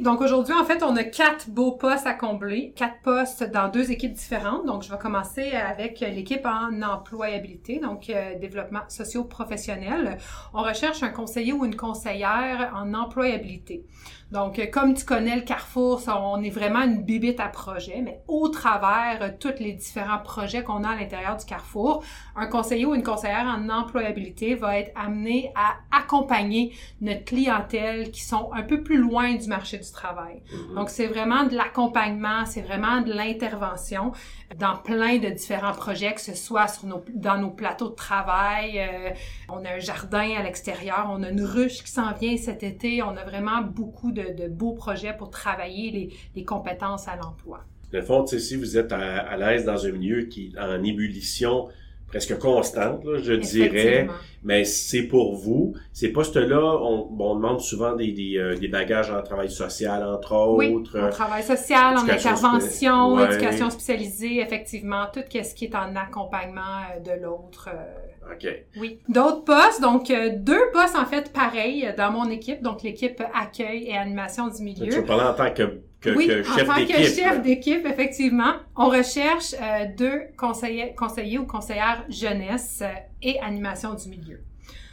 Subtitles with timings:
[0.00, 3.90] Donc aujourd'hui, en fait, on a quatre beaux postes à combler, quatre postes dans deux
[3.90, 4.66] équipes différentes.
[4.66, 10.18] Donc, je vais commencer avec l'équipe en employabilité, donc euh, développement socio-professionnel.
[10.54, 13.84] On recherche un conseiller ou une conseillère en employabilité.
[14.32, 18.22] Donc, euh, comme tu connais le Carrefour, on est vraiment une bibite à projet, mais
[18.26, 22.02] au travers euh, tous les différents projets qu'on a à l'intérieur du Carrefour,
[22.34, 28.24] un conseiller ou une conseillère en employabilité va être amené à accompagner notre clientèle qui
[28.24, 30.42] sont un peu plus loin du marché du travail.
[30.52, 30.74] Mm-hmm.
[30.74, 34.12] Donc, c'est vraiment de l'accompagnement, c'est vraiment de l'intervention
[34.58, 38.78] dans plein de différents projets, que ce soit sur nos, dans nos plateaux de travail.
[38.78, 39.10] Euh,
[39.48, 43.02] on a un jardin à l'extérieur, on a une ruche qui s'en vient cet été.
[43.02, 47.64] On a vraiment beaucoup de, beaux projets pour travailler les, compétences à l'emploi.
[47.92, 51.68] Le fond, si vous êtes à, l'aise dans un milieu qui est en ébullition
[52.16, 54.08] presque constante, je dirais,
[54.42, 55.74] mais c'est pour vous.
[55.92, 60.34] Ces postes-là, on, on, demande souvent des, des, euh, des, bagages en travail social, entre
[60.34, 60.92] autres.
[60.94, 66.80] Oui, en travail social, en intervention, éducation spécialisée, effectivement, tout ce qui est en accompagnement
[66.96, 67.68] euh, de l'autre.
[67.68, 68.48] Euh, OK.
[68.80, 68.98] Oui.
[69.08, 73.96] D'autres postes, donc deux postes en fait pareils dans mon équipe, donc l'équipe accueil et
[73.96, 74.88] animation du milieu.
[74.88, 75.80] Tu parler en tant que
[76.14, 82.04] oui, en tant que chef d'équipe, effectivement, on recherche euh, deux conseillers, conseillers ou conseillères
[82.08, 82.88] jeunesse euh,
[83.22, 84.40] et animation du milieu.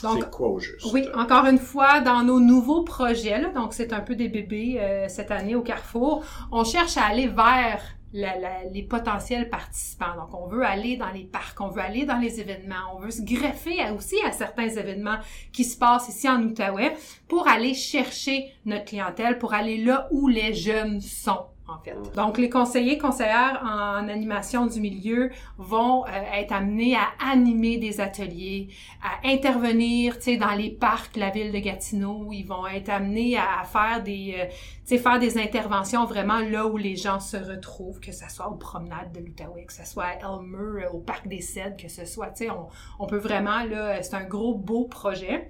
[0.00, 0.92] C'est quoi au juste?
[0.92, 4.76] Oui, encore une fois, dans nos nouveaux projets, là, donc c'est un peu des bébés
[4.78, 7.80] euh, cette année au Carrefour, on cherche à aller vers
[8.14, 10.14] les potentiels participants.
[10.16, 13.10] Donc, on veut aller dans les parcs, on veut aller dans les événements, on veut
[13.10, 15.18] se greffer aussi à certains événements
[15.52, 20.28] qui se passent ici en Outaouais pour aller chercher notre clientèle, pour aller là où
[20.28, 21.94] les jeunes sont en fait.
[22.14, 28.00] Donc, les conseillers, conseillères en animation du milieu vont euh, être amenés à animer des
[28.00, 28.68] ateliers,
[29.02, 32.28] à intervenir, tu sais, dans les parcs de la ville de Gatineau.
[32.32, 36.66] Ils vont être amenés à, faire des, euh, tu sais, faire des interventions vraiment là
[36.66, 40.04] où les gens se retrouvent, que ce soit aux promenades de l'Outaouais, que ce soit
[40.04, 42.66] à Elmer, euh, au parc des Cèdres, que ce soit, tu sais, on,
[42.98, 45.48] on peut vraiment, là, c'est un gros, beau projet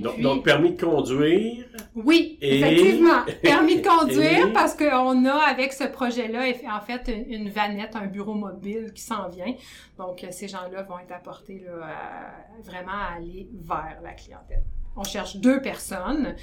[0.00, 1.64] donc, permis de conduire.
[1.94, 3.22] Oui, effectivement.
[3.42, 8.34] Permis de conduire parce qu'on a avec ce projet-là, en fait, une, vanette, un bureau
[8.34, 9.54] mobile qui s'en vient.
[9.98, 14.64] Donc, euh, ces gens-là vont être apportés là, vraiment à aller vers la clientèle.
[14.96, 16.36] On cherche deux personnes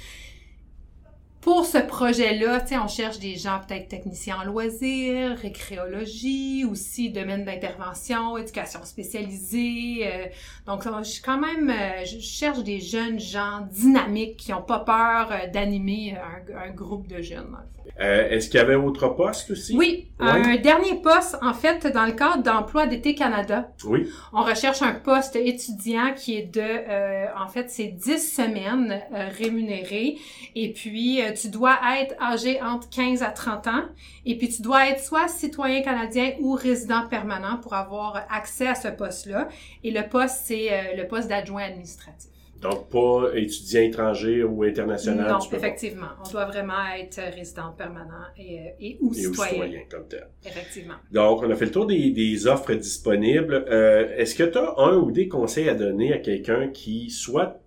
[1.42, 8.38] pour ce projet-là, on cherche des gens peut-être techniciens en loisirs, récréologie, aussi domaine d'intervention,
[8.38, 10.02] éducation spécialisée.
[10.04, 10.26] Euh,
[10.68, 15.30] donc, je quand même, euh, je cherche des jeunes gens dynamiques qui n'ont pas peur
[15.32, 17.56] euh, d'animer un, groupe de jeunes.
[17.98, 19.76] Est-ce qu'il y avait autre poste aussi?
[19.76, 23.72] Oui, un dernier poste, en fait, dans le cadre d'emploi d'été Canada.
[23.84, 24.08] Oui.
[24.32, 29.02] On recherche un poste étudiant qui est de, en fait, c'est 10 semaines
[29.38, 30.16] rémunérées.
[30.54, 33.84] Et puis, tu dois être âgé entre 15 à 30 ans
[34.24, 38.74] et puis tu dois être soit citoyen canadien ou résident permanent pour avoir accès à
[38.74, 39.48] ce poste-là.
[39.84, 42.30] Et le poste, c'est euh, le poste d'adjoint administratif.
[42.62, 45.28] Donc, pas étudiant étranger ou international.
[45.28, 46.06] Non, effectivement.
[46.24, 49.50] On doit vraiment être résident permanent et, euh, et ou et citoyen.
[49.50, 50.28] citoyen comme tel.
[50.46, 50.94] Effectivement.
[51.10, 53.64] Donc, on a fait le tour des, des offres disponibles.
[53.68, 57.61] Euh, Est-ce que tu as un ou des conseils à donner à quelqu'un qui soit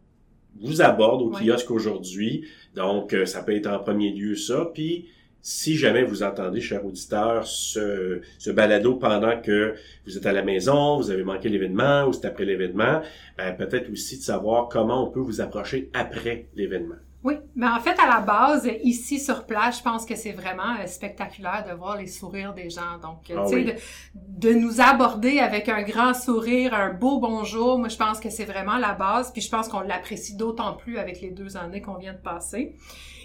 [0.62, 2.46] vous aborde au kiosque aujourd'hui.
[2.76, 4.70] Donc, euh, ça peut être en premier lieu ça.
[4.74, 5.08] Puis,
[5.42, 10.42] si jamais vous entendez, cher auditeur, ce, ce balado pendant que vous êtes à la
[10.42, 13.02] maison, vous avez manqué l'événement ou c'est après l'événement,
[13.38, 16.96] ben, peut-être aussi de savoir comment on peut vous approcher après l'événement.
[17.26, 20.76] Oui, mais en fait, à la base, ici sur place, je pense que c'est vraiment
[20.80, 23.00] euh, spectaculaire de voir les sourires des gens.
[23.02, 23.78] Donc, euh, ah tu sais,
[24.14, 28.46] de, nous aborder avec un grand sourire, un beau bonjour, moi, je pense que c'est
[28.46, 29.32] vraiment la base.
[29.32, 32.76] Puis je pense qu'on l'apprécie d'autant plus avec les deux années qu'on vient de passer.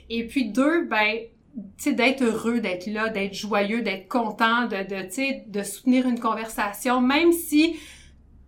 [0.09, 1.19] Et puis deux, ben,
[1.55, 5.63] tu sais, d'être heureux d'être là, d'être joyeux, d'être content, de, de tu sais, de
[5.63, 7.77] soutenir une conversation, même si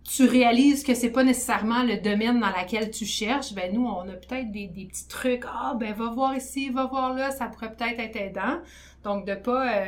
[0.03, 4.01] tu réalises que c'est pas nécessairement le domaine dans lequel tu cherches, ben nous, on
[4.01, 5.43] a peut-être des, des, petits trucs.
[5.47, 8.59] Ah, ben va voir ici, va voir là, ça pourrait peut-être être aidant.
[9.03, 9.77] Donc, de pas...
[9.77, 9.85] Euh,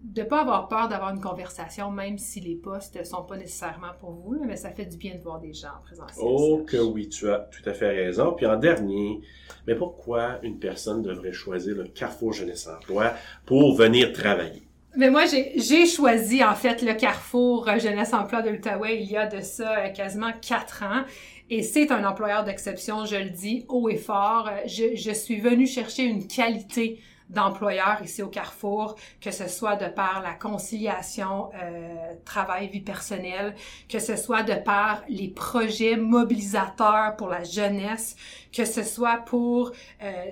[0.00, 4.12] de pas avoir peur d'avoir une conversation, même si les postes sont pas nécessairement pour
[4.12, 6.24] vous, mais ça fait du bien de voir des gens en présentiel.
[6.24, 8.32] Oh que oui, tu as tout à fait raison.
[8.32, 9.20] Puis en dernier,
[9.66, 13.12] mais pourquoi une personne devrait choisir le Carrefour Jeunesse Emploi
[13.44, 14.67] pour venir travailler?
[14.96, 19.16] Mais moi, j'ai choisi, en fait, le Carrefour euh, Jeunesse Emploi de l'Outaouais il y
[19.16, 21.04] a de ça euh, quasiment quatre ans.
[21.50, 24.48] Et c'est un employeur d'exception, je le dis haut et fort.
[24.48, 29.76] Euh, je, je suis venue chercher une qualité d'employeur ici au Carrefour, que ce soit
[29.76, 33.54] de par la conciliation euh, travail-vie personnelle,
[33.88, 38.16] que ce soit de par les projets mobilisateurs pour la jeunesse,
[38.52, 40.24] que ce soit pour euh,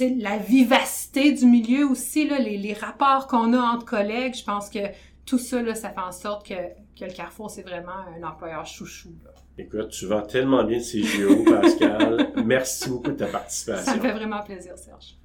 [0.00, 4.68] la vivacité du milieu aussi, là, les, les rapports qu'on a entre collègues, je pense
[4.70, 4.78] que
[5.24, 6.54] tout ça, là, ça fait en sorte que,
[6.98, 9.14] que le Carrefour, c'est vraiment un employeur chouchou.
[9.24, 9.30] Là.
[9.58, 12.32] Écoute, tu vends tellement bien de CGO, Pascal.
[12.44, 13.84] Merci beaucoup de ta participation.
[13.84, 15.16] Ça me fait vraiment plaisir, Serge.